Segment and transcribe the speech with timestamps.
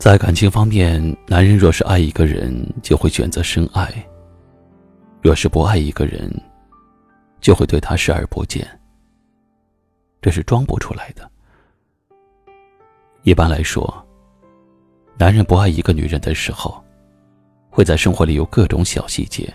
[0.00, 3.86] 在感情方面，男人若是爱一个人，就会选择深爱；
[5.20, 6.32] 若是不爱一个人，
[7.42, 8.66] 就会对他视而不见。
[10.22, 11.30] 这是装不出来的。
[13.24, 14.02] 一般来说，
[15.18, 16.82] 男人不爱一个女人的时候，
[17.68, 19.52] 会在生活里有各种小细节，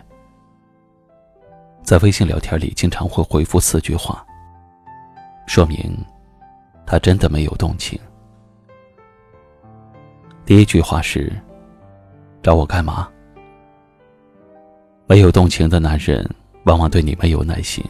[1.82, 4.24] 在微信聊天里经常会回复四句话，
[5.48, 5.92] 说明
[6.86, 8.00] 他真的没有动情。
[10.46, 11.34] 第一句话是
[12.44, 13.10] ：“找我干嘛？”
[15.08, 16.24] 没有动情的男人，
[16.66, 17.84] 往往对你没有耐心。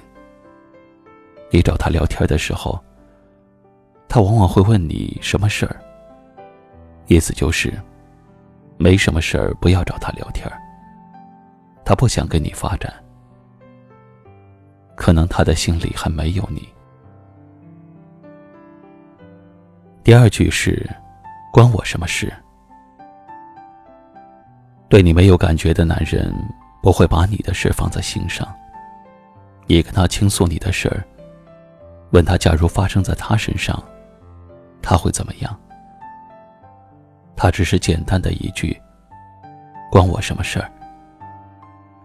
[1.52, 2.81] 你找他聊天的时候，
[4.08, 5.75] 他往往会问你什么事儿。
[7.08, 7.73] 意思就是，
[8.78, 10.50] 没什么事儿，不要找他聊天。
[11.84, 12.94] 他不想跟你发展，
[14.95, 16.67] 可能他的心里还没有你。
[20.03, 20.90] 第二句是
[21.52, 22.34] ：“关我什么事？”
[24.88, 26.33] 对你没有感觉的男人，
[26.81, 28.47] 不会把你的事放在心上。
[29.66, 31.03] 你跟他倾诉你的事儿，
[32.11, 33.83] 问他假如发生在他身上，
[34.81, 35.59] 他会怎么样？
[37.36, 38.80] 他只是简单的一句
[39.91, 40.72] ：“关我什么事儿？”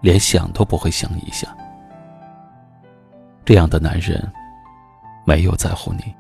[0.01, 1.55] 连想都不会想一下。
[3.45, 4.27] 这样的男人，
[5.27, 6.15] 没有在乎你。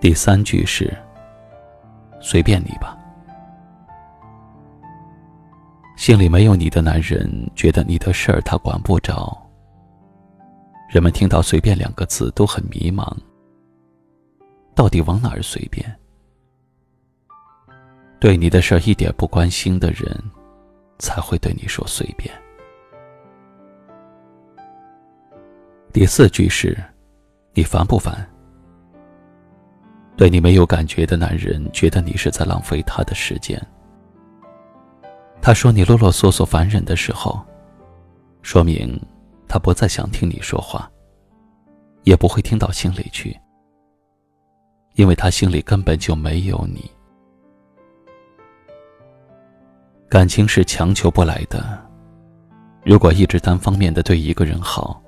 [0.00, 0.92] 第三句是
[2.18, 2.96] ：“随便你吧。”
[6.02, 9.40] 心里没有你的男人，觉得你的事儿他管不着。
[10.90, 13.16] 人们听到“随便”两个字都很迷茫，
[14.74, 15.88] 到底往哪儿随便？
[18.18, 20.12] 对你的事儿一点不关心的人，
[20.98, 22.34] 才会对你说随便。
[25.92, 26.76] 第四句是
[27.54, 28.28] ：“你烦不烦？”
[30.18, 33.64] 对你没有感觉的男人，觉得你是在浪费他的时间。
[35.44, 37.44] 他说你啰啰嗦嗦、烦人的时候，
[38.42, 38.98] 说明
[39.48, 40.88] 他不再想听你说话，
[42.04, 43.36] 也不会听到心里去，
[44.94, 46.88] 因为他心里根本就没有你。
[50.08, 51.76] 感情是强求不来的，
[52.84, 55.02] 如果一直单方面的对一个人好，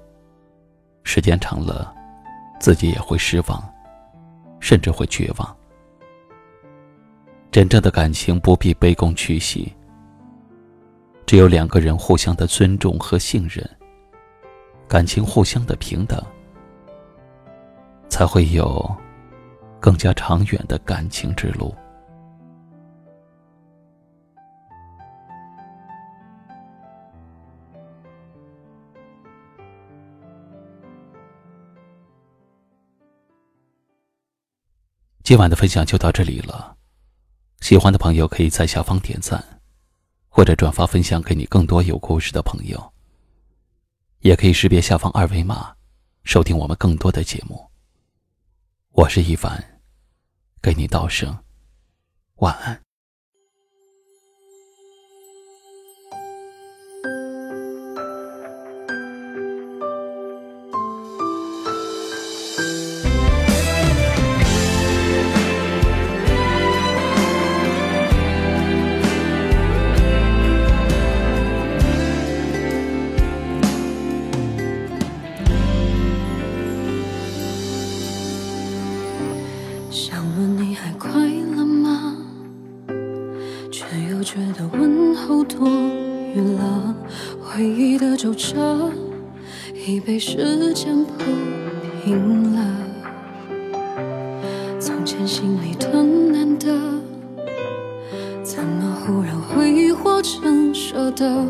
[1.04, 1.94] 时间长了，
[2.58, 3.62] 自己也会失望，
[4.58, 5.56] 甚至会绝望。
[7.52, 9.72] 真正的感情不必卑躬屈膝。
[11.26, 13.68] 只有两个人互相的尊重和信任，
[14.86, 16.22] 感情互相的平等，
[18.08, 18.94] 才会有
[19.80, 21.74] 更加长远的感情之路。
[35.22, 36.76] 今晚的分享就到这里了，
[37.60, 39.42] 喜欢的朋友可以在下方点赞。
[40.36, 42.92] 或者转发分享给你更多有故事的朋友。
[44.22, 45.72] 也可以识别下方二维码，
[46.24, 47.70] 收听我们更多的节目。
[48.90, 49.62] 我是一凡，
[50.60, 51.38] 给你道声
[52.38, 52.83] 晚安。
[80.46, 81.10] 你还快
[81.56, 82.16] 乐吗？
[83.70, 86.94] 却又觉得问候多余了，
[87.40, 88.90] 回忆的皱褶
[89.86, 91.12] 已被时间铺
[92.04, 92.62] 平了。
[94.78, 96.72] 从前心里的难得，
[98.42, 101.44] 怎么忽然挥霍成舍得？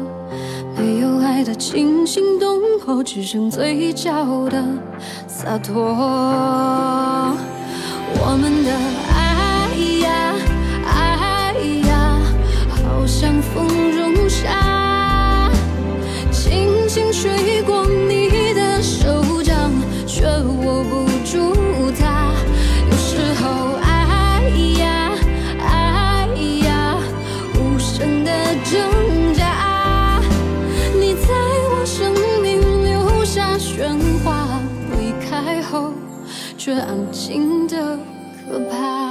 [0.76, 4.64] 没有爱的惊心动魄，只剩嘴角的
[5.29, 7.37] 洒脱。
[8.26, 9.13] 我们的爱。
[36.82, 37.99] 安静的
[38.49, 39.03] 可怕。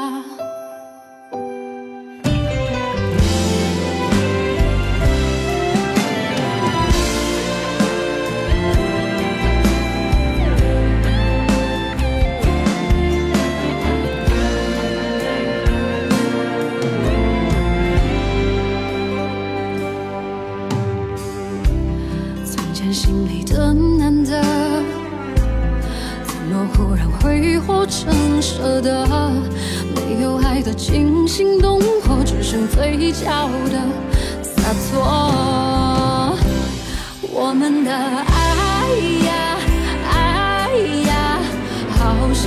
[28.56, 29.08] 舍得？
[29.96, 33.82] 没有爱的惊心动魄，只剩嘴角的
[34.44, 34.62] 洒
[34.92, 36.38] 脱。
[37.32, 38.92] 我们的爱
[39.26, 39.58] 呀
[40.12, 40.70] 爱
[41.08, 41.40] 呀，
[41.98, 42.44] 好像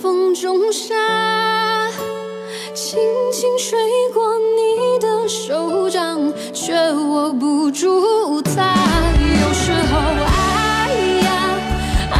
[0.00, 0.94] 风中沙。
[2.72, 2.98] 轻
[3.32, 3.78] 轻吹
[4.14, 4.22] 过
[4.56, 8.74] 你的手掌，却握不住它。
[9.42, 10.30] 有时候爱
[11.22, 11.28] 呀
[12.12, 12.16] 爱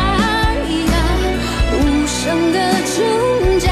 [0.91, 0.93] 呀，
[1.73, 1.75] 无
[2.07, 3.67] 声的挣扎，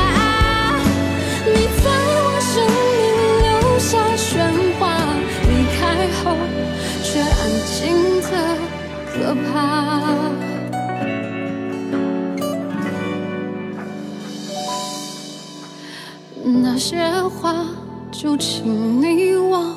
[1.44, 2.54] 你在我生
[2.96, 3.00] 命
[3.44, 4.26] 留下喧
[4.78, 4.82] 哗，
[5.48, 5.80] 离开
[6.22, 6.24] 后
[7.04, 7.28] 却安
[7.66, 7.76] 静
[8.22, 8.26] 的
[9.12, 9.12] 可
[9.52, 10.17] 怕。
[16.90, 16.96] 些
[17.28, 17.54] 话
[18.10, 19.76] 就请你忘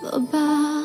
[0.00, 0.77] 了吧。